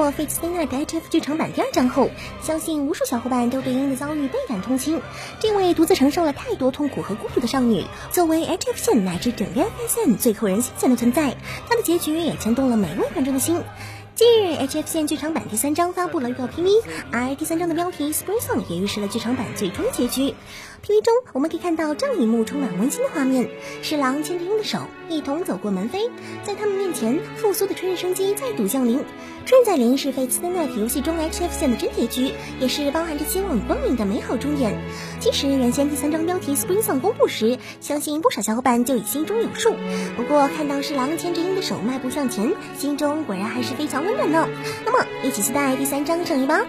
[0.00, 2.08] 过《Fate Stay Night》HF 剧场版第二章后，
[2.42, 5.02] 相信无数小伙伴都对英的遭遇倍感同情。
[5.40, 11.36] 这位独自承受了太多痛苦和孤独的少女，作为 HF 线乃至整个 FSN 最扣人心弦的存在，
[11.68, 13.62] 她的结局也牵动了每位观众的心。
[14.20, 20.34] 近日，HF 线剧场版第三章发布了预告 PV，而第三章的标题 Spring Song 也预示了剧场版最终结局。
[20.84, 23.48] PV 中，我们可以看到这样一幕充满温馨的画面：
[23.82, 26.10] 侍郎牵着鹰的手，一同走过门扉，
[26.42, 29.02] 在他们面前，复苏的春日生机再度降临。
[29.46, 34.78] 春日再临是《Fate Stay Night》游戏中 HF 线的真结局，也是包含着希望与光明的美好终点。
[35.18, 39.74] 其实，原先第三章标题 Spring Song 公布时，相信不少小伙伴就已心中有数。
[40.16, 44.48] 不过，看到侍郎牵着鹰的手迈步向前，心中果然还是非常真的呢。
[44.84, 46.60] 那么，一起期待第三章成语吧。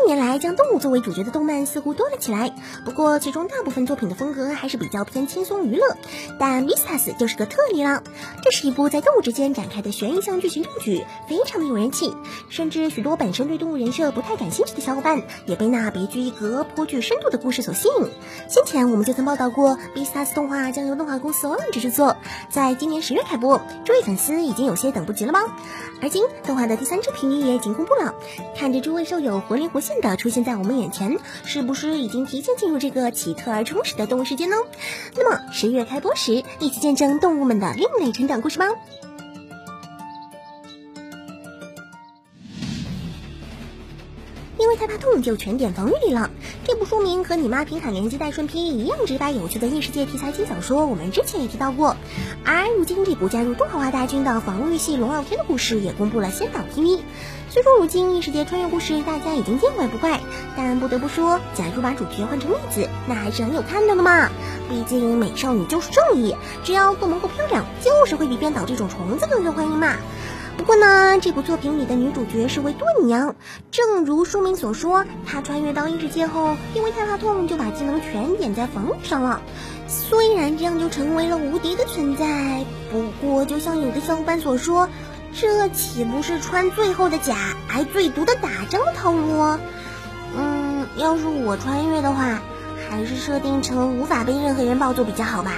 [0.00, 2.54] 近年来，将动物作为主角的动漫似乎多了起来。
[2.86, 5.94] 不过，其中大部分作品的风格还是比较偏轻松娱乐。
[6.38, 8.02] 但《Vistas》就是个特例了。
[8.42, 12.14] 这是一部在动物之间展开的悬疑向剧情正剧，非常的有人气。
[12.48, 18.08] 甚至许多本身对动物人设不太感兴趣的小伙伴，也被那别具一格、颇具深度的故事所吸引。
[18.48, 22.16] 先前我们就曾报道过，《Vistas》动画将由动画公司 Orange 制作，
[22.48, 23.60] 在今年十月开播。
[23.84, 25.40] 诸位粉丝已经有些等不及了吗？
[26.00, 28.14] 而今，动画的第三支评语也已经公布了。
[28.56, 34.56] 看着诸位兽友活灵活现的出现在我们眼前，是不是已经提前进入这个奇特而充实的动物世界呢？
[35.16, 38.66] 那么十月开播时，一起见证动物们的另类成长故事吧！
[44.70, 46.30] 为太怕痛，就全点防御力了。
[46.62, 51.96] 这部书名和你妈平坦连击带顺劈一样直白有趣的异世界题材轻小说，我们之前也提到过。
[52.44, 57.00] 而如今这部加入动画化大军的防御系龙傲天的故事也公布了先导 PV。
[57.48, 60.20] 虽说如今异世界穿越故事大家已经见怪不怪，
[60.56, 64.30] 但不得不说，假如把主角换成妹子，那还是很有看头的嘛。
[64.68, 69.96] 毕竟美少女就是正义，只要够萌够漂亮，就是会比编导这种虫子更受欢迎嘛。
[70.60, 73.34] 不过呢，这部作品里的女主角是位盾娘，
[73.70, 79.40] 正如书名所说，她穿越到异世界后，因为太怕痛，就把技能全点在防御上了。
[79.88, 84.86] 虽然这样就成为了无敌的存在，不过就像有的小伙伴所说，
[85.32, 87.34] 这岂不是穿最后的甲，
[87.68, 89.58] 挨最毒的打仗的套路？
[90.36, 92.38] 嗯，要是我穿越的话，
[92.90, 95.52] 还是设定成无法被任何人抱走比较好吧。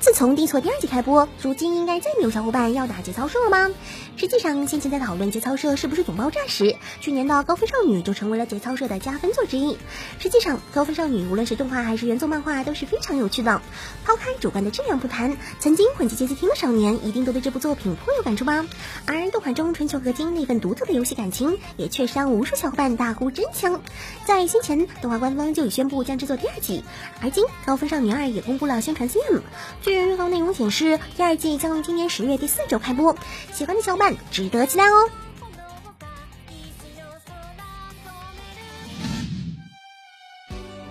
[0.00, 3.70] 自从《地错》第二季开播，如今应该再没有小伙伴要打节操社了吗？
[4.16, 9.76] 实际上，先前在讨论节操社是不是总爆炸时，去年的《高分少女》就成为了节操社的加分作之一。
[10.18, 13.60] 实际上，《高分少女》无论是动画还是原作漫画都是非常有趣的。
[14.06, 18.64] 抛开主观的质量不谈，曾经混迹街机厅的少年一定都对这部作品颇有感触吧？
[19.04, 23.82] 而动画中春秋和金那份独特的游戏感情，也确实让无数小伙伴大呼真香。
[24.24, 26.84] 在先前，动画官方就已宣布将制作第二季，
[27.20, 29.42] 而今《高分少女二》也公布了宣传 CM。
[29.90, 33.16] 据预告内容显示，第二季将于今年十月第四周开播，
[33.52, 35.10] 喜欢的小伙伴值得期待哦。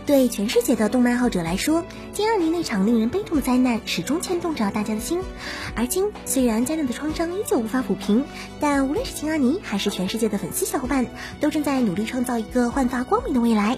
[0.09, 5.20] 对全世界的动漫爱好者来说，金阿尼那场令人悲痛的灾难始终牵动着大家的心。
[5.75, 8.25] 而今，虽然灾难的创伤依旧无法抚平，
[8.59, 11.06] 但无论是金阿尼还是全世界的粉丝小伙伴，
[11.40, 13.78] 都正在努力创造一个焕发光明的未来。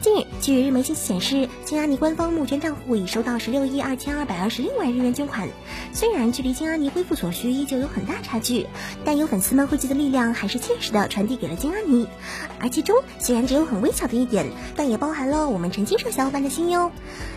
[0.00, 5.48] 近日，据日媒信息显示，金阿尼官方募捐账户已收到十六亿二千二百二十六万日元捐款。
[5.92, 8.68] 虽然距离金阿尼恢复所需依旧有很大差距，
[9.04, 12.06] 但有粉丝们汇集的力量还是切实的传递给了金阿尼。
[12.60, 15.71] 而其中，虽然只有很微小的一点，但也包含了我们。
[15.72, 16.92] 陈金社小伙伴的心哟，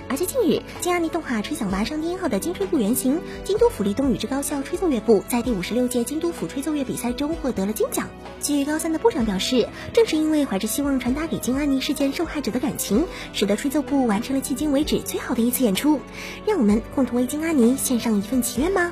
[0.10, 8.10] 而且近日金阿尼动画《吹响吧上天后》的金吹部原型京都府立东宇之高校吹奏乐部在第五十六届京都府吹奏乐比赛中获得了金奖。
[8.42, 16.00] 据高三的部长表示，正是因为怀着希望传达给金阿尼事件受害者的感情，使得吹奏部完成了迄今为止最好的一次演出。
[16.46, 18.92] 让我们共同为金阿尼献上一份祈愿吧。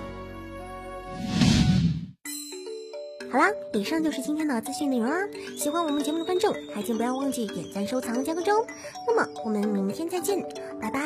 [3.34, 5.28] 好啦，以上就是今天的资讯内容啦。
[5.58, 8.64] 喜欢我们节目的观众，还请不要忘记点赞、收藏、加关注哦。
[9.08, 10.40] 那么我们明天再见，
[10.80, 11.00] 拜拜。